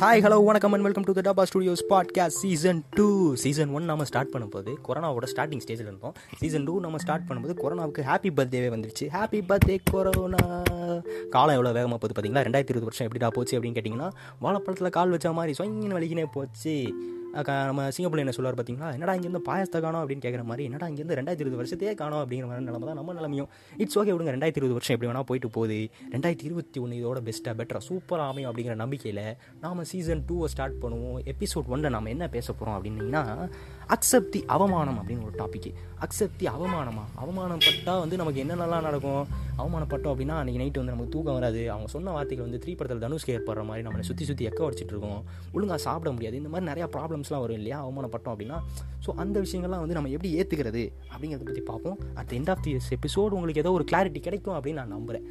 Hi 0.00 0.22
hello 0.24 0.36
வணக்கம் 0.44 0.72
and 0.72 0.84
welcome 0.86 1.04
to 1.08 1.12
the 1.16 1.20
Dabba 1.26 1.42
studios 1.50 1.82
podcast 1.90 2.38
season 2.40 2.80
two 2.96 3.06
season 3.42 3.70
one 3.76 3.84
நம்ம 3.84 4.04
start 4.04 4.32
பண்ணும்போது 4.32 4.70
கொரோனாவோட 4.86 5.26
starting 5.32 5.62
ஸ்டேஜில் 5.64 5.88
இருந்தோம். 5.88 6.14
சீசன் 6.40 6.64
டூ 6.64 6.74
நம்ம 6.80 6.98
ஸ்டார்ட் 7.04 7.24
பண்ணும்போது 7.28 7.54
கொரோனாவுக்கு 7.62 8.02
ஹாப்பி 8.08 8.30
பர்த்டேவே 8.38 8.68
வந்துருச்சு. 8.74 9.06
ஹாப்பி 9.14 9.40
பர்த்டே 9.50 9.76
கொரோனா 9.90 10.42
காலம் 11.34 11.56
எவ்வளோ 11.58 11.72
வேகமாக 11.78 11.98
போகுது 11.98 12.16
பார்த்தீங்களா 12.16 12.44
ரெண்டாயிரத்தி 12.48 12.74
இருபது 12.74 12.88
வருஷம் 12.90 13.06
எப்படிடா 13.08 13.30
போச்சு 13.38 13.56
அப்படின்னு 13.58 13.78
கேட்டிங்கன்னா 13.78 14.10
வாழைப்பழத்தில் 14.44 14.96
கால் 14.98 15.14
வச்ச 15.16 15.32
மாதிரி 15.38 15.54
சொங்கின்னு 15.60 15.98
வலிக்கினே 15.98 16.26
போச்சு. 16.36 16.76
நம்ம 17.68 17.88
சிங்கப்பூரில் 17.94 18.24
என்ன 18.24 18.34
சொல்லுவார் 18.36 18.58
பார்த்தீங்களா 18.58 18.88
என்னடா 18.96 19.14
இங்கேருந்து 19.14 19.42
பாயசத்தை 19.48 19.80
காணோம்? 19.80 20.02
அப்படின்னு 20.02 20.24
கேட்குற 20.26 20.42
மாதிரி 20.42 20.64
என்னடா 20.68 20.86
இங்கேருந்து 20.86 21.16
ரெண்டாயிரத்தி 21.18 21.44
இருபது 21.44 21.60
வருஷத்தையே 21.62 21.94
காணோம்? 21.94 22.22
அப்படிங்கிற 22.24 22.46
மாதிரி 22.50 22.64
நிலமை 22.64 22.86
தான் 22.88 22.98
நம்ம 23.00 23.14
நிலமையும். 23.18 23.48
இட்ஸ் 23.76 23.98
ஓகே 23.98 24.12
விடுங்க. 24.14 24.32
ரெண்டாயிரத்தி 24.36 24.60
இருபது 24.60 24.76
வருஷம் 24.78 24.94
எப்படி 24.96 25.10
வேணால் 25.10 25.28
போயிட்டு 25.30 25.50
போகுது. 25.50 25.78
ரெண்டாயிரத்தி 26.14 26.46
இருபத்தி 26.48 26.80
ஒன்று 26.80 27.00
இதோட 27.00 27.20
பெஸ்ட்டாக 27.28 27.54
பெட்டராக 27.60 27.82
சூப்பராக 27.88 28.28
அமையும் 28.32 28.50
அப்படிங்கிற 28.50 28.74
நம்பிக்கையில் 28.74 29.36
நாம் 29.60 29.84
சீசன் 29.84 30.24
டூவை 30.28 30.44
ஸ்டார்ட் 30.44 30.78
பண்ணுவோம். 30.82 31.18
எபிசோட் 31.34 31.70
ஒன்றில் 31.74 31.94
நம்ம 31.96 32.08
என்ன 32.08 32.28
பேச 32.28 32.52
போகிறோம் 32.52 32.76
அப்படின்னீங்கன்னா 32.76 33.48
அக்செப்தி 33.96 34.40
அவமானம் 34.56 34.98
அப்படின்னு 35.00 35.26
ஒரு 35.28 35.36
டாபிக் 35.42 35.70
அக்செப்தி 36.04 36.46
அவமானமா? 36.54 37.04
அவமானப்பட்டால் 37.22 38.00
வந்து 38.04 38.16
நமக்கு 38.16 38.42
என்னென்னலாம் 38.44 38.86
நடக்கும்? 38.88 39.26
அவமானப்பட்டோம் 39.58 40.12
அப்படின்னா 40.14 40.38
அன்றைக்கி 40.40 40.60
நைட்டு 40.62 40.80
வந்து 40.80 40.94
நமக்கு 40.94 41.12
தூக்கம் 41.14 41.34
வராது. 41.34 41.70
அவங்க 41.70 41.88
சொன்ன 41.94 42.10
வார்த்தைகள் 42.10 42.46
வந்து 42.48 42.60
த்ரீ 42.64 42.72
படத்தில் 42.76 43.04
தனுஷ்க்கு 43.04 43.34
ஏற்படுற 43.36 43.64
மாதிரி 43.64 43.88
நம்மளை 43.88 44.00
சுற்றி 44.00 44.24
சுற்றி 44.24 44.48
எக்க 44.48 44.60
வச்சுட்டு 44.66 44.94
இருக்கோம். 44.94 45.22
ஒழுங்காக 45.52 45.80
சாப்பிட 45.86 46.10
முடியாது. 46.16 46.36
இந்த 46.36 46.48
மாதிரி 46.48 46.70
நிறையா 46.72 46.88
ப்ராப்ளம்ஸ்லாம் 47.26 47.44
வரும் 47.44 47.58
இல்லையா? 47.60 47.78
அவமானப்பட்டோம் 47.84 48.34
அப்படின்னா 48.34 48.58
ஸோ 49.04 49.10
அந்த 49.22 49.36
விஷயங்கள்லாம் 49.44 49.82
வந்து 49.84 49.96
நம்ம 49.96 50.10
எப்படி 50.14 50.30
ஏற்றுக்கிறது 50.40 50.82
அப்படிங்கிறத 51.12 51.44
பற்றி 51.48 51.64
பார்ப்போம். 51.70 51.98
At 52.20 52.32
end 52.38 52.50
of 52.52 52.62
the 52.66 52.72
episode 52.96 53.36
உங்களுக்கு 53.38 53.62
ஏதோ 53.64 53.72
ஒரு 53.78 53.84
கிளாரிட்டி 53.90 54.20
கிடைக்கும் 54.28 54.56
அப்படின்னு 54.58 54.80
நான் 54.82 54.94
நம்புகிறேன் 54.96 55.26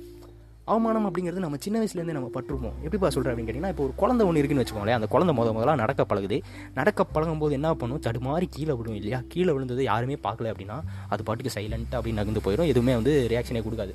அவமானம் 0.74 1.08
அப்படிங்கிறது 1.08 1.44
நம்ம 1.44 1.58
சின்ன 1.64 1.80
வயசுலேருந்தே 1.80 2.16
நம்ம 2.18 2.30
பட்டிருப்போம். 2.36 2.78
எப்படிப்பா 2.86 3.10
சொல்கிறேன் 3.16 3.32
அப்படின்னு 3.32 3.50
கேட்டிங்கன்னா 3.50 3.74
இப்போ 3.74 3.84
ஒரு 3.88 3.94
குழந்தை 4.02 4.24
ஒன்று 4.28 4.40
இருக்குன்னு 4.42 4.64
வச்சுக்கோங்களேன் 4.64 4.98
அந்த 5.00 5.08
குழந்தை 5.14 5.34
முத 5.40 5.50
முதல்ல 5.58 5.76
நடக்க 5.84 6.04
பழகுது. 6.12 6.38
நடக்க 6.80 7.04
பழகும் 7.16 7.42
போது 7.44 7.54
என்ன 7.60 7.76
பண்ணும்? 7.82 8.02
தடுமாறி 8.08 8.48
கீழே 8.56 8.74
விடும் 8.80 8.98
இல்லையா? 9.00 9.20
கீழே 9.34 9.52
விழுந்தது 9.56 9.84
யாருமே 9.92 10.18
பார்க்கல 10.28 10.52
அப்படின்னா 10.54 10.78
அது 11.14 11.24
பாட்டுக்கு 11.24 11.56
சைலண்ட்டாக 11.58 12.00
அப்படின்னு 12.00 12.22
நகர்ந்து 12.22 12.44
போயிடும். 12.48 12.72
எதுவுமே 12.74 12.96
வந்து 13.00 13.14
ரியாக்ஷனே 13.34 13.64
கொடுக்காது. 13.68 13.94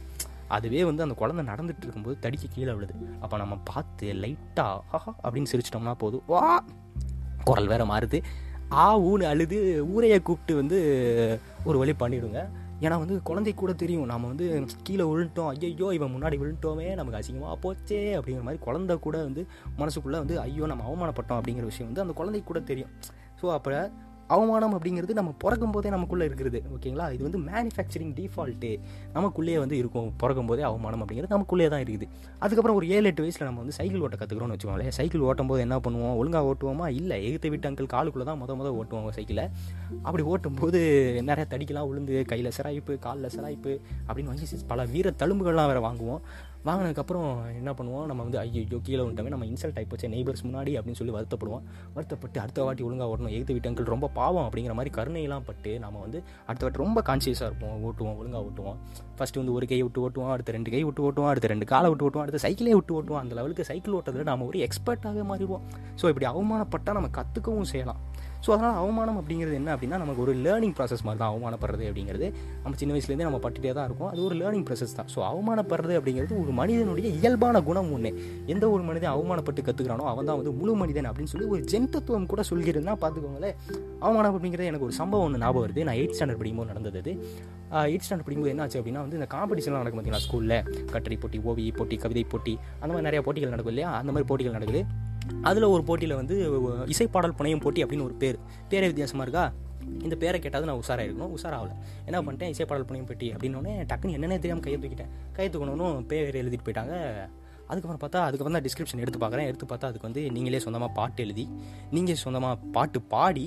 அதுவே 0.56 0.80
வந்து 0.84 1.02
அந்த 1.06 1.14
குழந்தை 1.14 1.42
நடந்துட்டு 1.50 1.84
இருக்கும்போது 1.86 2.17
தடிக்க 2.24 2.46
கீழே 2.55 2.72
விழுது. 2.77 2.94
அப்போ 3.24 3.36
நம்ம 3.36 3.56
பார்த்து 3.70 4.06
லைட்டாக 4.22 4.78
ஹஹா 4.92 5.12
அப்படின்னு 5.24 5.50
சிரிச்சிட்டோம்னா 5.52 5.94
போதும். 6.05 6.24
வா! 6.27 6.44
குரல் 7.48 7.70
வேற 7.72 7.84
மாறுது. 7.92 8.19
ஆ 8.83 8.84
ஊன்னு 9.10 9.30
அழுது 9.33 9.58
ஊரையை 9.94 10.19
கூப்பிட்டு 10.22 10.55
வந்து 10.60 10.78
ஒரு 11.69 11.77
வழி 11.83 11.94
பண்ணிவிடுங்க 12.02 12.41
ஏன்னா 12.84 12.96
வந்து 13.02 13.16
குழந்தை 13.28 13.52
கூட 13.55 13.72
தெரியும். 13.80 14.05
நம்ம 14.10 14.28
வந்து 14.33 14.46
கீழே 14.86 15.05
விழுந்துட்டோம். 15.08 15.48
ஐயோ 15.70 15.88
இவன் 15.96 16.12
முன்னாடி 16.14 16.36
விழுந்துட்டோமே 16.42 16.86
நமக்கு 17.00 17.18
அசிங்கமாக 17.20 17.56
போச்சே 17.64 17.98
அப்படிங்கிற 18.18 18.44
மாதிரி 18.46 18.62
குழந்தை 18.66 18.94
கூட 19.06 19.16
வந்து 19.28 19.42
மனசுக்குள்ளே 19.80 20.20
வந்து 20.24 20.36
ஐயோ 20.44 20.66
நம்ம 20.72 20.86
அவமானப்பட்டோம் 20.91 21.41
அப்படிங்கிற 21.41 21.66
விஷயம் 21.72 21.91
வந்து 21.91 22.05
அந்த 22.05 22.14
குழந்தை 22.20 22.42
கூட 22.50 22.61
தெரியும். 22.70 22.92
ஸோ 23.41 23.52
அப்போ 23.56 23.91
அவமானம் 24.34 24.75
அப்படிங்கிறது 24.77 25.14
நம்ம 25.19 25.31
பிறக்கும் 25.42 25.75
போதே 25.75 25.89
நமக்குள்ளே 25.95 26.25
இருக்கிறது 26.28 26.59
ஓகேங்களா? 26.75 27.06
இது 27.17 27.23
வந்து 27.28 27.41
மேனுஃபேக்சரிங் 27.48 28.12
டிஃபால்ட்டு 28.19 28.70
நமக்குள்ளேயே 29.17 29.59
வந்து 29.62 29.77
இருக்கும். 29.83 30.09
பிறக்கும் 30.23 30.48
போதே 30.50 30.64
அவமானம் 30.70 31.03
அப்படிங்கிறது 31.03 31.34
நமக்குள்ளே 31.36 31.69
தான் 31.75 31.83
இருக்குது. 31.84 32.09
அதுக்கப்புறம் 32.45 32.78
ஒரு 32.81 32.89
ஏழு 32.97 33.06
எட்டு 33.11 33.25
வயசில் 33.25 33.47
நம்ம 33.48 33.62
வந்து 33.64 33.77
சைக்கிள் 33.78 34.05
ஓட்ட 34.06 34.19
கற்றுக்கிறோம்னு 34.20 34.56
வச்சுக்கோங்களேன். 34.56 34.95
சைக்கிள் 34.98 35.25
ஓட்டும் 35.31 35.51
போது 35.53 35.64
என்ன 35.67 35.78
பண்ணுவோம்? 35.86 36.14
ஒழுங்காக 36.23 36.53
ஓட்டுவோமா? 36.53 36.89
இல்லை 37.01 37.19
எகுத்த 37.28 37.48
விட்டு 37.55 37.70
அங்கிள் 37.70 37.92
காலுக்குள்ளே 37.97 38.28
தான் 38.31 38.41
மொதல் 38.42 38.58
மொதல் 38.61 38.78
ஓட்டுவாங்க 38.81 39.12
சைக்கிளை 39.19 39.47
அப்படி 40.06 40.25
ஓட்டும்போது 40.33 40.81
நிறைய 41.31 41.47
தடிக்கலாம் 41.55 41.89
விழுந்து 41.91 42.17
கையில் 42.33 42.55
சிராய்ப்பு 42.58 42.95
காலில் 43.08 43.33
சிராய்ப்பு 43.36 43.75
அப்படின்னு 44.08 44.33
வாங்கி 44.33 44.62
பல 44.73 44.84
வீர 44.95 45.14
தழும்புகள்லாம் 45.23 45.70
வேறு 45.73 45.86
வாங்குவோம். 45.89 46.23
வாங்கினதுக்கப்புறம் 46.66 47.28
என்ன 47.58 47.70
பண்ணுவோம்? 47.78 48.06
நம்ம 48.11 48.22
வந்து 48.27 48.39
ஐயோ 48.41 48.78
கீழே 48.86 49.03
விட்டாங்க 49.05 49.30
நம்ம 49.34 49.47
இன்சல்ட் 49.50 49.78
ஆகி 49.80 49.86
போச்சு. 49.91 50.11
நெய்பர்ஸ் 50.14 50.42
முன்னாடி 50.47 50.72
அப்படின்னு 50.78 50.98
சொல்லி 51.00 51.14
வருத்தப்படுவோம். 51.17 51.62
வருத்தப்பட்டு 51.95 52.40
அடுத்த 52.42 52.64
வாட்டி 52.67 52.83
ஒழுங்காக 52.89 53.12
ஓட்டணும் 53.12 53.34
எகுத்த 53.36 53.52
வீட்டங்கள் 53.57 53.90
ரொம்ப 53.95 54.08
பாவம் 54.18 54.45
அப்படிங்கிற 54.46 54.74
மாதிரி 54.79 54.92
கருணையெல்லாம் 54.98 55.46
பட்டு 55.48 55.73
நம்ம 55.84 56.01
வந்து 56.05 56.18
அடுத்த 56.48 56.64
வாட்டி 56.67 56.83
ரொம்ப 56.84 57.02
கான்சியஸாக 57.08 57.48
இருப்போம். 57.51 57.77
ஓட்டுவோம் 57.89 58.18
ஒழுங்காக 58.20 58.42
ஓட்டுவோம். 58.48 58.79
ஃபஸ்ட்டு 59.18 59.40
வந்து 59.42 59.52
ஒரு 59.52 59.67
கை 59.73 59.80
விட்டு 59.83 60.02
ஓட்டுவோம் 60.07 60.33
அடுத்த 60.34 60.52
ரெண்டு 60.58 60.70
கை 60.74 60.83
விட்டு 60.89 61.05
ஓட்டுவோம் 61.08 61.30
அடுத்த 61.33 61.48
ரெண்டு 61.55 61.68
காலை 61.73 61.89
விட்டு 61.92 62.07
ஓட்டுவோம் 62.08 62.24
அடுத்த 62.27 62.40
சைக்கிளே 62.46 62.74
விட்டு 62.79 62.95
ஓட்டுவோம். 62.98 63.23
அந்த 63.23 63.34
லெவலுக்கு 63.40 63.64
சைக்கிள் 63.70 63.96
ஓட்டுறதுல 64.01 64.27
நம்ம 64.33 64.46
ஒரு 64.51 64.61
எக்ஸ்பர்ட்டாக 64.68 65.24
மாறிடுவோம். 65.33 65.64
ஸோ 66.02 66.07
இப்படி 66.13 66.29
அவமானப்பட்டால் 66.33 66.98
நம்ம 67.01 67.11
கற்றுக்கவும் 67.20 67.70
செய்யலாம். 67.73 68.01
ஸோ 68.45 68.51
அதனால் 68.55 68.77
அவமானம் 68.83 69.18
அப்படிங்கிறது 69.20 69.56
என்ன 69.61 69.70
அப்படின்னா 69.74 69.98
நமக்கு 70.02 70.23
ஒரு 70.24 70.33
லேர்னிங் 70.45 70.74
ப்ராசஸ் 70.78 71.02
மாதிரி 71.06 71.20
தான் 71.23 71.30
அவமானப்படுறது 71.33 71.84
அப்படிங்கிறது. 71.90 72.27
நம்ம 72.64 72.74
சின்ன 72.83 72.95
வயசுலேருந்தே 72.95 73.27
நம்ம 73.28 73.40
பட்டுகிட்டே 73.45 73.73
தான் 73.78 73.86
இருக்கும். 73.89 74.08
அது 74.12 74.20
ஒரு 74.28 74.36
லேர்னிங் 74.42 74.67
ப்ராசஸ் 74.68 74.95
தான். 74.98 75.08
ஸோ 75.14 75.18
அவமானப்படுறது 75.30 75.96
அப்படிங்கிறது 76.01 76.34
ஒரு 76.45 76.52
மனிதனுடைய 76.61 77.08
இயல்பான 77.18 77.62
குணம் 77.68 77.90
ஒன்று 77.96 78.12
எந்த 78.55 78.64
ஒரு 78.74 78.83
மனிதன் 78.89 79.12
அவமானப்பட்டு 79.17 79.64
கற்றுக்கிறானோ 79.68 80.06
அவன் 80.12 80.28
தான் 80.30 80.39
வந்து 80.40 80.55
முழு 80.61 80.74
மனிதன் 80.83 81.08
அப்படின்னு 81.11 81.33
சொல்லி 81.34 81.48
ஒரு 81.55 81.62
ஜென்தத்துவம் 81.74 82.30
கூட 82.33 82.45
சொல்கிறதுனா 82.51 82.96
பார்த்துக்கோங்களேன். 83.05 83.56
அவமானம் 84.05 84.33
அப்படிங்கிறது 84.36 84.70
எனக்கு 84.72 84.89
ஒரு 84.89 84.96
சம்பவம் 85.01 85.27
ஒன்று 85.28 85.42
ஞாபகம் 85.45 85.67
வருது. 85.67 85.86
நான் 85.90 85.98
எயிட் 86.01 86.17
ஸ்டாண்டர்ட் 86.17 86.40
படிக்கும்போது 86.42 86.72
நடந்தது 86.74 87.12
எயிட் 87.90 88.05
ஸ்டாண்டர்ட் 88.05 88.27
படிக்கும்போது 88.27 88.52
என்ன 88.55 88.64
ஆச்சு 88.64 88.78
அப்படின்னா 88.80 89.02
வந்து 89.05 89.18
இந்த 89.18 89.28
காம்படிஷன்லாம் 89.34 89.83
நடக்கும் 89.83 90.01
பார்த்தீங்களா? 90.01 90.24
ஸ்கூலில் 90.27 90.57
கட்டுரை 90.95 91.17
போட்டி 91.22 91.39
ஓவிய 91.51 91.72
போட்டி 91.78 91.96
கவிதை 92.05 92.24
போட்டி 92.33 92.55
அந்த 92.80 92.90
மாதிரி 92.92 93.07
நிறைய 93.08 93.22
போட்டிகள் 93.27 93.55
நடக்கும் 93.55 93.74
இல்லையா? 93.74 93.90
அந்த 94.01 94.11
மாதிரி 94.14 94.28
போட்டிகள் 94.30 94.57
நடக்குது. 94.58 94.83
அதில் 95.48 95.67
ஒரு 95.74 95.83
போட்டியில் 95.89 96.17
வந்து 96.20 96.36
இசைப்பாடல் 96.92 97.36
புனையும் 97.41 97.63
போட்டி 97.64 97.80
அப்படின்னு 97.85 98.07
ஒரு 98.08 98.17
பேர். 98.23 98.39
பேரே 98.73 98.89
வித்தியாசமாக 98.91 99.27
இருக்கா? 99.27 99.45
இந்த 100.07 100.14
பேரை 100.23 100.39
கேட்டாவது 100.45 100.68
நான் 100.70 100.80
உஷாராக 100.83 101.07
இருக்கணும் 101.07 101.35
உஷாராகல. 101.36 101.73
என்ன 102.08 102.18
பண்ணிட்டேன்? 102.27 102.52
இசைப்பாடல் 102.55 102.86
புனையும் 102.89 103.08
போட்டி 103.11 103.29
அப்படின்னோடனே 103.35 103.74
டக்குன்னு 103.90 104.17
என்னென்ன 104.17 104.39
தெரியாமல் 104.45 104.64
கையை 104.67 104.79
தூக்கிட்டேன். 104.83 105.13
கையை 105.36 105.51
தூக்கணும்னு 105.55 105.89
பேர் 106.13 106.39
எழுதிட்டு 106.42 106.67
போயிட்டாங்க. 106.69 106.95
அதுக்கப்புறம் 107.70 108.02
பார்த்தா 108.05 108.20
அதுக்கப்புறம் 108.29 108.57
தான் 108.58 108.67
டிஸ்கிரிப்ஷன் 108.67 109.02
எடுத்து 109.05 109.19
பார்க்குறேன். 109.24 109.48
எடுத்து 109.51 109.67
பார்த்தா 109.73 109.90
அதுக்கு 109.90 110.08
வந்து 110.08 110.23
நீங்களே 110.36 110.61
சொந்தமாக 110.67 110.92
பாட்டு 110.98 111.23
எழுதி 111.27 111.45
நீங்கள் 111.96 112.20
சொந்தமாக 112.24 112.57
பாட்டு 112.77 113.01
பாடி 113.14 113.46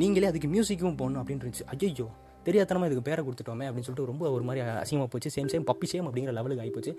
நீங்களே 0.00 0.28
அதுக்கு 0.30 0.48
மியூசிக்கும் 0.54 0.98
போடணும் 1.00 1.20
அப்படின்னு 1.22 1.42
இருந்துச்சு. 1.44 1.66
ஐயோ 1.74 2.08
தெரியாதனமாக 2.46 2.88
இதுக்கு 2.88 3.06
பேரை 3.08 3.22
கொடுத்துட்டோமே 3.24 3.64
அப்படின்னு 3.68 3.86
சொல்லிட்டு 3.86 4.10
ரொம்ப 4.10 4.24
ஒரு 4.36 4.44
மாதிரி 4.48 4.60
அசிங்கமாக 4.82 5.10
போச்சு. 5.12 5.30
சேம் 5.36 5.50
சேம் 5.52 5.66
பப்பி 5.70 5.86
சேம் 5.92 6.06
அப்படிங்கிற 6.08 6.32
லெவலுக்கு 6.38 6.62
ஆகிப்போச்சு 6.64 6.92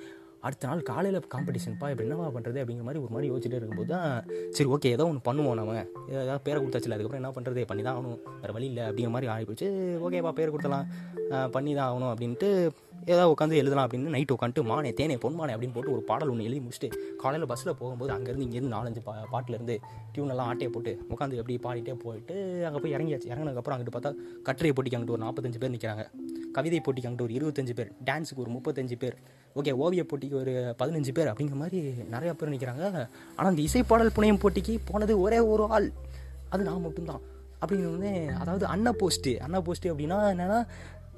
அடுத்த 0.43 0.67
நாள் 0.67 0.81
காலையில் 0.83 1.19
காம்படிஷன்ப்பா 1.33 1.87
இப்போ 1.91 2.03
என்னவா 2.05 2.27
பண்ணுறது 2.35 2.61
அப்படிங்கிற 2.61 2.85
மாதிரி 2.85 3.01
ஒரு 3.01 3.13
மாதிரி 3.13 3.29
யோசிச்சுட்டே 3.31 3.57
இருக்கும்போது 3.57 3.91
தான் 3.91 4.07
சரி 4.51 4.69
ஓகே 4.71 4.91
ஏதோ 4.91 5.05
ஒன்று 5.07 5.25
பண்ணுவோம் 5.27 5.57
நம்ம 5.59 5.75
ஏதாவது 6.13 6.43
பேரை 6.43 6.59
கொடுத்தாச்சுல 6.59 6.95
அதுக்கப்புறம் 6.95 7.21
என்ன 7.21 7.33
பண்ணுறது 7.35 7.65
பண்ணி 7.65 7.83
தான் 7.83 7.97
ஆகணும். 7.97 8.19
வேறு 8.41 8.53
வழி 8.53 8.69
இல்லை 8.71 8.85
அப்படிங்கிற 8.87 9.13
மாதிரி 9.13 9.29
ஆகிப்போச்சு 9.33 9.67
ஓகேப்பா 10.05 10.33
பேர் 10.37 10.53
கொடுத்தலாம் 10.53 10.87
பண்ணி 11.53 11.73
தான் 11.73 11.89
ஆகணும் 11.89 12.11
அப்படின்ட்டு 12.11 12.49
ஏதாவது 13.05 13.31
உட்காந்து 13.31 13.59
எழுதலாம் 13.59 13.85
அப்படின்னு 13.85 14.13
நைட் 14.15 14.33
உட்காந்துட்டு 14.33 14.63
மானே 14.67 14.89
தேனே 14.97 15.15
பொன்மானே 15.21 15.53
அப்படின்னு 15.53 15.75
போட்டு 15.77 15.93
ஒரு 15.93 16.03
பாடல் 16.09 16.31
ஒன்று 16.31 16.47
எழுதி 16.47 16.59
முடிச்சுட்டு 16.59 16.89
காலையில் 17.21 17.49
பஸ்ஸில் 17.51 17.77
போகும்போது 17.79 18.11
அங்கேருந்து 18.15 18.45
இங்கேருந்து 18.47 18.73
நாலஞ்சு 18.75 19.01
பா 19.01 19.13
பாட்டிலேருந்து 19.31 19.75
டியூனெல்லாம் 20.13 20.49
ஆட்டையை 20.51 20.71
போட்டு 20.71 20.93
உட்காந்து 21.09 21.39
எப்படி 21.39 21.55
பாடிட்டே 21.63 21.95
போயிட்டு 22.03 22.35
அங்கே 22.67 22.81
போய் 22.83 22.95
இறங்கியாச்சு. 22.95 23.29
இறங்கினதுக்கப்புறம் 23.31 23.77
அங்கிட்டு 23.77 23.95
பார்த்தா 23.95 24.11
கட்டுரை 24.43 24.71
போட்டிக்கு 24.71 24.97
அங்கிட்டு 24.97 25.17
ஒரு 25.17 25.25
நாற்பத்தஞ்சு 25.25 25.61
பேர் 25.63 25.73
நிற்கிறாங்க 25.75 26.05
கவிதை 26.51 26.81
போட்டிக்கு 26.85 27.09
அங்கிட்ட 27.09 27.21
ஒரு 27.21 27.33
இருபத்தஞ்சு 27.33 27.73
பேர் 27.75 27.91
டான்ஸுக்கு 28.05 28.43
ஒரு 28.43 28.51
முப்பத்தஞ்சு 28.51 28.95
பேர். 28.99 29.15
ஓகே 29.55 29.71
ஓவிய 29.71 30.03
போட்டிக்கு 30.09 30.33
ஒரு 30.33 30.75
பதினஞ்சு 30.79 31.11
பேர் 31.13 31.27
அப்படிங்கிற 31.27 31.57
மாதிரி 31.63 31.79
நிறையா 32.11 32.33
பேர் 32.33 32.53
நிற்கிறாங்க 32.53 32.85
ஆனால் 33.35 33.51
அந்த 33.51 33.61
இசைப்பாடல் 33.61 34.15
புனையும் 34.15 34.41
போட்டிக்கு 34.43 34.75
போனது 34.85 35.19
ஒரே 35.19 35.39
ஒரு 35.39 35.65
ஆள். 35.67 35.91
அது 36.49 36.63
நான் 36.63 36.81
மட்டும்தான். 36.81 37.21
அப்படிங்கிறது 37.61 38.11
அதாவது 38.33 38.65
அண்ணா 38.65 38.91
போஸ்ட்டு 38.91 39.31
அண்ணா 39.37 39.61
போஸ்ட்டு 39.61 39.91
அப்படின்னா 39.91 40.17
என்னென்னா 40.33 40.59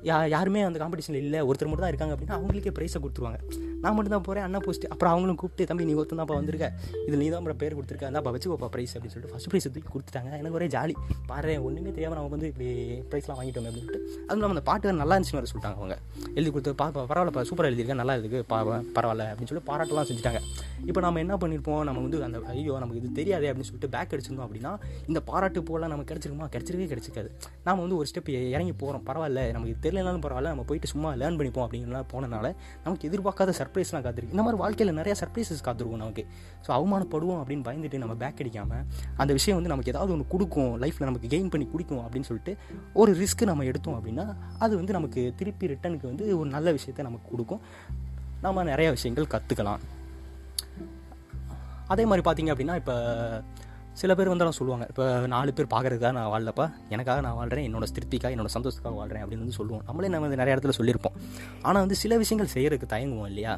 யா 0.09 0.15
யாருமே 0.35 0.61
அந்த 0.67 0.77
காம்படிஷனில் 0.81 1.23
இல்லை. 1.25 1.39
ஒருத்தர் 1.49 1.69
மட்டும் 1.69 1.85
தான் 1.85 1.93
இருக்காங்க 1.93 2.13
அப்படின்னா 2.15 2.37
அவங்களுக்கே 2.37 2.73
ப்ரைஸை 2.77 2.99
கொடுத்துருவாங்க. 3.03 3.39
நான் 3.83 3.95
மட்டும் 3.95 4.15
தான் 4.15 4.25
போகிறேன் 4.27 4.45
அண்ணா 4.47 4.59
போஸ்ட்டு. 4.65 4.89
அப்புறம் 4.93 5.13
அவங்களும் 5.13 5.39
கூப்பிட்டு 5.41 5.67
தம்பி 5.69 5.87
நீ 5.89 5.95
ஒருத்தன் 5.99 6.19
தான்ப்பா 6.21 6.37
வந்திருக்க. 6.39 6.67
இதில் 7.05 7.21
நீ 7.23 7.27
தான் 7.35 7.49
பேர் 7.63 7.75
கொடுத்துருக்க. 7.77 8.09
அந்தாப்பா 8.11 8.33
வச்சுக்கோப்பா 8.35 8.69
ப்ரைஸ் 8.75 8.93
அப்படின்னு 8.95 9.15
சொல்லிட்டு 9.15 9.33
ஃபஸ்ட் 9.35 9.49
ப்ரைஸ் 9.53 9.67
தூக்கி 9.75 9.91
கொடுத்துட்டாங்க. 9.95 10.31
எனக்கு 10.41 10.57
ஒரே 10.59 10.69
ஜாலி. 10.75 10.95
பாரு 11.31 11.55
ஒன்றுமே 11.67 11.93
தெரியாமல் 11.97 12.19
நம்ம 12.19 12.35
வந்து 12.35 12.49
இப்படி 12.53 12.69
ப்ரைஸ்லாம் 13.11 13.39
வாங்கிட்டோம் 13.39 13.67
அப்படின்னு 13.69 13.89
சொல்லிட்டு 13.89 14.01
அதுவும் 14.27 14.39
இல்லாமல் 14.39 14.57
அந்த 14.57 14.65
பாட்டு 14.71 15.01
நல்லா 15.03 15.15
இருந்துச்சுன்னு 15.17 15.41
வர 15.41 15.49
சொல்லிட்டாங்க 15.53 15.79
அவங்க. 15.81 15.97
எழுதி 16.37 16.49
கொடுத்து 16.53 16.71
பா 16.81 16.85
பரவாயில்லப்பா 16.95 17.41
சூப்பராக 17.49 17.69
எழுதியிருக்கேன் 17.69 17.99
நல்லா 18.01 18.13
இருக்கு 18.19 18.39
பா 18.51 18.57
பரவாயில்ல 18.97 19.25
அப்படின்னு 19.31 19.51
சொல்லி 19.51 19.63
பாராட்டெல்லாம் 19.69 20.07
செஞ்சுட்டாங்க. 20.09 20.39
இப்போ 20.89 21.01
நம்ம 21.05 21.19
என்ன 21.23 21.35
பண்ணியிருப்போம் 21.41 21.83
நம்ம 21.87 21.99
வந்து 22.05 22.17
அந்த 22.27 22.39
ஐயோ 22.53 22.73
நமக்கு 22.83 22.99
இது 23.01 23.09
தெரியாதே 23.19 23.47
அப்படின்னு 23.49 23.69
சொல்லிட்டு 23.69 23.89
பேக் 23.95 24.13
அடிச்சிருந்தோம் 24.15 24.47
அப்படின்னா 24.47 24.71
இந்த 25.09 25.19
பாராட்டு 25.29 25.59
போல 25.69 25.87
நமக்கு 25.93 26.09
கிடச்சிருக்குமா? 26.11 26.47
கிடச்சிருக்கவே 26.55 26.87
கிடச்சிக்காது 26.93 27.29
நாம் 27.67 27.81
வந்து 27.83 27.97
ஒரு 27.99 28.07
ஸ்டெப் 28.11 28.31
இறங்கி 28.55 28.73
போகிறோம் 28.81 29.03
பரவாயில்ல 29.09 29.43
நமக்கு 29.57 29.75
தெரியலனாலும் 29.85 30.23
பரவாயில்ல 30.25 30.53
நம்ம 30.53 30.65
போயிட்டு 30.71 30.89
சும்மா 30.93 31.11
லேர்ன் 31.21 31.37
பண்ணிப்போம் 31.41 31.65
அப்படிங்கிறலாம் 31.65 32.09
போனனால 32.13 32.45
நமக்கு 32.85 33.07
எதிர்பார்க்காத 33.09 33.55
சர்ப்ரைஸ்லாம் 33.59 34.05
காத்திருக்கு. 34.07 34.35
இந்த 34.35 34.45
மாதிரி 34.47 34.59
வாழ்க்கையில் 34.63 34.93
நிறையா 35.01 35.17
சர்ப்ரைசஸ் 35.21 35.63
காத்திருக்கும் 35.67 36.03
நமக்கு. 36.03 36.25
ஸோ 36.65 36.71
அவமானப்படுவோம் 36.77 37.39
அப்படின்னு 37.43 37.65
பயந்துட்டு 37.69 38.01
நம்ம 38.03 38.15
பேக் 38.23 38.41
அடிக்காமல் 38.43 38.83
அந்த 39.21 39.31
விஷயம் 39.39 39.59
வந்து 39.59 39.73
நமக்கு 39.73 39.93
ஏதாவது 39.95 40.13
ஒன்று 40.17 40.27
கொடுக்கும் 40.35 40.73
லைஃப்பில் 40.83 41.07
நமக்கு 41.11 41.31
கெயின் 41.35 41.51
பண்ணி 41.53 41.67
கொடுக்கும் 41.73 42.03
அப்படின்னு 42.05 42.29
சொல்லிட்டு 42.31 42.53
ஒரு 43.01 43.11
ரிஸ்க் 43.21 43.43
நம்ம 43.51 43.65
எடுத்தோம் 43.71 43.97
அப்படின்னா 43.99 44.27
அது 44.65 44.73
வந்து 44.81 44.93
நமக்கு 44.99 45.21
திருப்பி 45.41 45.71
ரிட்டனுக்கு 45.73 46.07
வந்து 46.11 46.22
ஒரு 46.41 46.49
நல்ல 46.55 46.71
விஷயத்தை 46.77 47.05
நமக்கு 47.09 47.27
கொடுக்கும். 47.33 47.61
நம்ம 48.45 48.63
நிறைய 48.71 48.87
விஷயங்கள் 48.97 49.33
கற்றுக்கலாம் 49.33 49.83
அதே 51.93 52.03
மாதிரி 52.09 52.23
பார்த்தீங்க 52.27 52.51
அப்படின்னா 52.53 52.75
இப்போ 52.81 52.95
சில 54.01 54.11
பேர் 54.17 54.29
வந்தாலும் 54.31 54.55
சொல்லுவாங்க 54.57 54.85
இப்போ 54.91 55.03
நாலு 55.33 55.51
பேர் 55.57 55.67
பார்க்கறதுக்காக 55.73 56.11
நான் 56.17 56.29
வாழலப்பா 56.33 56.65
எனக்காக 56.93 57.21
நான் 57.25 57.35
வாழ்கிறேன் 57.39 57.65
என்னோட 57.69 57.87
திருப்திக்காக 57.95 58.35
என்னோட 58.35 58.49
சந்தோஷத்துக்காக 58.55 58.95
வாழ்கிறேன் 58.99 59.23
அப்படின்னு 59.23 59.43
வந்து 59.45 59.57
சொல்லுவோம். 59.57 59.83
நம்மளே 59.87 60.09
நம்ம 60.13 60.25
வந்து 60.27 60.39
நிறைய 60.41 60.55
இடத்துல 60.55 60.73
சொல்லியிருப்போம். 60.79 61.17
ஆனால் 61.67 61.83
வந்து 61.85 61.97
சில 62.03 62.17
விஷயங்கள் 62.21 62.51
செய்கிறதுக்கு 62.55 62.87
தயங்குவோம் 62.95 63.29
இல்லையா? 63.31 63.53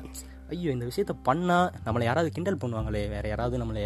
ஐயோ 0.53 0.71
இந்த 0.75 0.85
விஷயத்த 0.91 1.13
பண்ணால் 1.29 1.69
நம்மளை 1.85 2.03
யாராவது 2.09 2.31
கிண்டல் 2.35 2.59
பண்ணுவாங்களே 2.63 3.03
வேறு 3.13 3.29
யாராவது 3.33 3.62
நம்மளை 3.63 3.83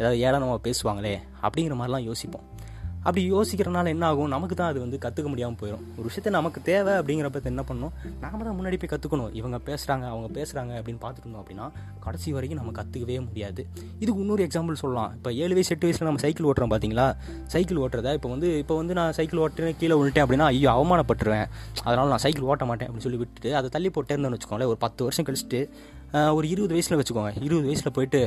ஏதாவது 0.00 0.18
ஏளனமாக 0.26 0.60
பேசுவாங்களே 0.66 1.14
அப்படிங்கிற 1.46 1.76
மாதிரிலாம் 1.80 2.08
யோசிப்போம். 2.10 2.46
அப்படி 3.04 3.22
யோசிக்கிறனால 3.32 3.88
என்ன 3.94 4.04
ஆகும் 4.10 4.32
நமக்கு 4.34 4.54
தான் 4.60 4.70
அது 4.72 4.78
வந்து 4.84 4.96
கற்றுக்க 5.04 5.28
முடியாமல் 5.32 5.58
போயிடும் 5.60 5.84
ஒரு 5.98 6.06
விஷயத்த 6.08 6.30
நமக்கு 6.36 6.58
தேவை 6.68 6.92
அப்படிங்கிறப்ப 7.00 7.42
என்ன 7.52 7.62
பண்ணணும்? 7.68 7.92
நாம 8.22 8.40
தான் 8.46 8.56
முன்னாடி 8.58 8.76
போய் 8.82 8.90
கற்றுக்கணும் 8.92 9.30
இவங்க 9.40 9.58
பேசுகிறாங்க 9.68 10.04
அவங்க 10.12 10.28
பேசுகிறாங்க 10.38 10.72
அப்படின்னு 10.78 11.00
பார்த்துட்டு 11.04 11.26
இருந்தோம் 11.26 11.42
அப்படின்னா 11.44 11.66
கடைசி 12.06 12.32
வரைக்கும் 12.36 12.60
நம்ம 12.60 12.72
கற்றுக்கவே 12.78 13.18
முடியாது. 13.28 13.62
இதுக்கு 14.02 14.20
இன்னொரு 14.24 14.44
எக்ஸாம்பிள் 14.46 14.80
சொல்லலாம். 14.82 15.12
இப்போ 15.18 15.32
ஏழு 15.42 15.54
வயசு 15.58 15.72
எட்டு 15.74 15.88
வயசில் 15.88 16.08
நம்ம 16.10 16.22
சைக்கிள் 16.24 16.48
ஓட்டுறோம் 16.50 16.72
பார்த்தீங்களா 16.74 17.06
சைக்கிள் 17.54 17.80
ஓட்டுறத 17.84 18.14
இப்போ 18.18 18.30
வந்து 18.34 18.50
இப்போ 18.62 18.76
வந்து 18.80 18.96
நான் 19.00 19.14
சைக்கிள் 19.20 19.42
ஓட்டுறேன் 19.44 19.78
கீழே 19.82 19.96
விழுட்டேன் 20.00 20.26
அப்படின்னா 20.26 20.48
ஐயோ 20.54 20.70
அவமானப்பட்டுருவேன். 20.76 21.48
அதனால் 21.86 22.12
நான் 22.14 22.24
சைக்கிள் 22.26 22.48
ஓட்ட 22.52 22.66
மாட்டேன் 22.70 22.88
அப்படின்னு 22.88 23.08
சொல்லி 23.08 23.20
விட்டுட்டு 23.22 23.52
அதை 23.60 23.70
தள்ளி 23.76 23.90
போட்டேன்னு 23.96 24.34
வச்சுக்கோங்களேன் 24.36 24.72
ஒரு 24.74 24.80
பத்து 24.86 25.02
வருஷம் 25.08 25.28
கழிச்சுட்டு 25.28 25.62
ஒரு 26.38 26.46
இருபது 26.52 26.74
வயசில் 26.76 26.98
வச்சுக்கோங்க. 27.00 27.32
இருபது 27.46 27.66
வயசில் 27.70 27.94
போயிட்டு 27.96 28.22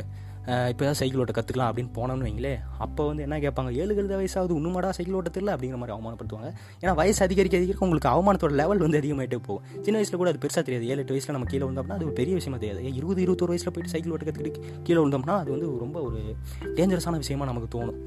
இப்போ 0.71 0.83
தான் 0.85 0.97
சைக்கிள் 0.99 1.21
ஓட்ட 1.23 1.33
கற்றுக்கலாம் 1.37 1.69
அப்படின்னு 1.71 1.91
போனோம்னு 1.97 2.25
வைங்களே 2.27 2.53
அப்போ 2.83 3.01
வந்து 3.09 3.23
என்ன 3.25 3.35
கேட்பாங்க 3.43 3.71
ஏழு 3.81 3.95
எழுத 4.01 4.13
வயசாவது 4.19 4.53
இன்னுமாடா 4.59 4.89
சைக்கிள் 4.97 5.17
ஓட்ட 5.19 5.31
தெரியல 5.35 5.53
அப்படிங்கிற 5.55 5.79
மாதிரி 5.81 5.95
அவமானப்படுத்துவாங்க. 5.95 6.49
ஏன்னா 6.83 6.93
வயசு 6.99 7.19
அதிகரிக்க 7.25 7.59
அதிகரிக்க 7.59 7.85
உங்களுக்கு 7.87 8.09
அவமானத்தோட 8.13 8.55
லெவல் 8.61 8.83
வந்து 8.85 8.99
அதிகமாகிட்டே 9.01 9.39
போகும். 9.47 9.65
சின்ன 9.85 9.95
வயசில் 9.99 10.19
கூட 10.21 10.31
அது 10.33 10.41
பெருசாக 10.45 10.63
தெரியாது. 10.67 10.87
ஏழு 10.91 10.99
எட்டு 11.03 11.15
வயசில் 11.15 11.35
நம்ம 11.37 11.49
கீழே 11.51 11.63
விழுந்தோம்னா 11.65 11.97
அது 11.99 12.07
ஒரு 12.09 12.15
பெரிய 12.21 12.35
விஷயமா 12.39 12.59
தெரியாது. 12.63 12.81
இருபது 13.01 13.21
இருபத்தொரு 13.25 13.53
வயசில் 13.53 13.73
போயிட்டு 13.75 13.93
சைக்கிள் 13.95 14.15
ஓட்ட 14.17 14.27
கற்றுக்கிட்டு 14.29 14.63
கீழே 14.87 14.99
விழுந்தோம்னா 15.01 15.37
அது 15.43 15.51
வந்து 15.55 15.69
ரொம்ப 15.85 15.99
ஒரு 16.07 16.19
டேஞ்சரஸான 16.79 17.21
விஷயமா 17.23 17.47
நமக்கு 17.51 17.69
தோணும். 17.77 17.99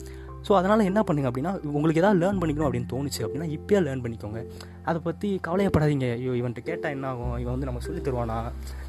ஸோ 0.47 0.53
அதனால் 0.59 0.87
என்ன 0.91 1.01
பண்ணுங்க 1.09 1.29
அப்படின்னா 1.31 1.53
உங்களுக்கு 1.77 2.01
ஏதாவது 2.03 2.19
லேர்ன் 2.23 2.41
பண்ணிக்கணும் 2.41 2.67
அப்படின்னு 2.69 2.89
தோணுச்சு 2.93 3.21
அப்படின்னா 3.27 3.47
இப்போயே 3.57 3.81
லேர்ன் 3.87 4.03
பண்ணிக்கோங்க. 4.05 4.41
அதை 4.89 4.99
பற்றி 5.07 5.29
கவலையப்படாதீங்க. 5.47 6.09
ஐயோ 6.19 6.33
இவன்ட்டு 6.41 6.65
கேட்டால் 6.69 6.95
என்ன 6.97 7.07
ஆகும்? 7.13 7.35
இவன் 7.43 7.55
வந்து 7.55 7.69
நம்ம 7.69 7.81
சொல்லி 7.87 8.01
தருவானா? 8.09 8.39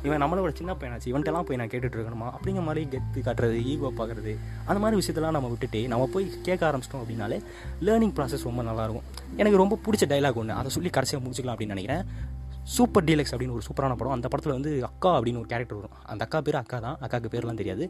இவன் 0.07 0.22
நம்மளோட 0.24 0.52
சின்ன 0.60 0.75
பையனாச்சு. 0.81 1.10
இவன்ட்டெல்லாம் 1.12 1.48
போய் 1.50 1.60
நான் 1.62 1.72
கேட்டுட்டு 1.74 1.98
இருக்கணுமா? 1.98 2.30
அப்படிங்கிற 2.36 2.63
மாதிரி 2.69 2.84
கெத்து 2.94 3.25
காட்டுறது 3.28 3.60
ஈகோ 3.74 3.92
பார்க்குறது 4.00 4.34
அந்த 4.69 4.80
மாதிரி 4.84 5.00
விஷயத்தெல்லாம் 5.02 5.38
நம்ம 5.38 5.52
விட்டுட்டு 5.54 5.81
நம்ம 5.94 6.10
போய் 6.16 6.28
கேட்க 6.48 6.62
ஆரம்பிச்சிட்டோம் 6.69 7.04
அப்படின்னாலே 7.04 7.40
லேர்னிங் 7.90 8.16
ப்ராசஸ் 8.19 8.48
ரொம்ப 8.50 8.63
நல்லாயிருக்கும். 8.69 9.08
எனக்கு 9.42 9.62
ரொம்ப 9.63 9.78
பிடிச்ச 9.88 10.08
டைலாக் 10.13 10.42
ஒன்று 10.44 10.60
அதை 10.62 10.72
சொல்லி 10.78 10.92
கடைசியாக 10.98 11.24
முடிச்சுக்கலாம் 11.25 11.58
அப்படின்னு 11.58 11.78
நினைக்கிறேன். 11.78 12.04
சூப்பர் 12.75 13.08
டீலக்ஸ் 13.08 13.34
அப்படின்னு 13.34 13.56
ஒரு 13.58 13.66
சூப்பரான 13.69 13.96
படம். 13.98 14.16
அந்த 14.18 14.28
படத்தில் 14.34 14.58
வந்து 14.58 14.72
அக்கா 14.92 15.10
அப்படின்னு 15.18 15.42
ஒரு 15.42 15.50
கேரக்டர் 15.51 15.80
வரும். 15.80 15.98
அந்த 16.12 16.22
அக்கா 16.28 16.40
பேர் 16.46 16.62
அக்கா 16.62 16.78
தான் 16.86 16.98
அக்காவுக்கு 17.06 17.34
பேர்லாம் 17.34 17.60
தெரியாது. 17.63 17.86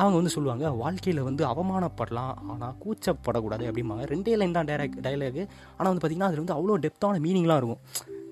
அவங்க 0.00 0.16
வந்து 0.20 0.32
சொல்லுவாங்க 0.34 0.70
வாழ்க்கையில் 0.82 1.20
வந்து 1.28 1.42
அவமானப்படலாம் 1.50 2.34
ஆனால் 2.52 2.74
கூச்சப்படக்கூடாது 2.82 3.64
அப்படிம்பாங்க. 3.70 4.04
ரெண்டே 4.12 4.34
லைன் 4.40 4.56
தான் 4.58 4.68
டைரக்ட் 4.70 4.98
டைலாக் 5.06 5.40
ஆனால் 5.76 5.90
வந்து 5.90 6.02
பார்த்திங்கன்னா 6.02 6.30
அதில் 6.30 6.42
வந்து 6.44 6.56
அவ்வளோ 6.56 6.76
டெப்த்தான 6.86 7.20
மீனிங்லாம் 7.26 7.60
இருக்கும். 7.62 7.82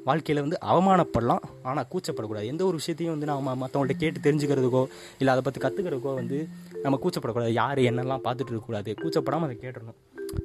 வாழ்க்கையில் 0.08 0.42
வந்து 0.44 0.58
அவமானப்படலாம் 0.72 1.42
ஆனால் 1.70 1.88
கூச்சப்படக்கூடாது. 1.92 2.46
எந்த 2.52 2.62
ஒரு 2.68 2.78
விஷயத்தையும் 2.80 3.14
வந்து 3.14 3.28
நம்ம 3.30 3.54
மற்றவங்கள்ட்ட 3.62 3.96
கேட்டு 4.02 4.24
தெரிஞ்சுக்கிறதுக்கோ 4.28 4.82
இல்லை 5.20 5.32
அதை 5.34 5.44
பற்றி 5.48 5.60
கற்றுக்கிறதுக்கோ 5.66 6.14
வந்து 6.20 6.38
நம்ம 6.84 6.98
கூச்சப்படக்கூடாது. 7.04 7.52
யார் 7.62 7.80
என்னெல்லாம் 7.90 8.24
பார்த்துட்டு 8.26 8.52
இருக்கக்கூடாது 8.52 8.96
கூச்சப்படாமல் 9.02 9.48
அதை 9.48 9.58
கேட்டுடணும். 9.64 9.98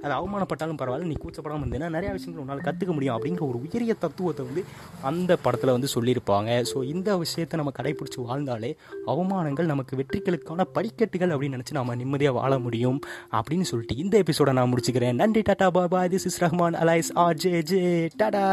அது 0.03 0.13
அவமானப்பட்டாலும் 0.19 0.79
பரவாயில்ல 0.81 1.09
நீ 1.11 1.17
கூச்சப்படாமல் 1.23 1.65
இருந்தேன்னா 1.65 1.89
நிறையா 1.95 2.11
விஷயங்கள் 2.17 2.43
உன்னால் 2.43 2.63
கற்றுக்க 2.67 2.91
முடியும் 2.97 3.15
அப்படிங்கிற 3.17 3.43
ஒரு 3.49 3.59
உயரிய 3.65 3.93
தத்துவத்தை 4.03 4.45
வந்து 4.49 4.63
அந்த 5.09 5.31
படத்தில் 5.45 5.73
வந்து 5.75 5.89
சொல்லியிருப்பாங்க. 5.95 6.49
ஸோ 6.71 6.77
இந்த 6.93 7.17
விஷயத்தை 7.23 7.57
நம்ம 7.61 7.73
கடைப்பிடிச்சி 7.79 8.19
வாழ்ந்தாலே 8.29 8.71
அவமானங்கள் 9.13 9.71
நமக்கு 9.73 9.99
வெற்றிகளுக்கான 10.01 10.67
படிக்கட்டுகள் 10.77 11.33
அப்படின்னு 11.35 11.59
நினச்சி 11.59 11.77
நம்ம 11.79 11.95
நிம்மதியாக 12.01 12.37
வாழ 12.39 12.59
முடியும் 12.65 12.99
அப்படின்னு 13.39 13.69
சொல்லிட்டு 13.71 13.97
இந்த 14.03 14.15
எபிசோட 14.23 14.51
நான் 14.59 14.71
முடிச்சுக்கிறேன். 14.73 15.19
நன்றி 15.23 15.43
Tata 15.49 15.69
Baba 15.79 16.01
this 16.15 16.27
is 16.31 16.41
Rahman 16.43 16.77
alias 16.83 17.11
R 17.25 17.39
J 17.45 17.55
J 17.71 17.81
Tata. 18.21 18.45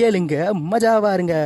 கேளுங்க 0.00 0.36
மஜாவாருங்க 0.72 1.36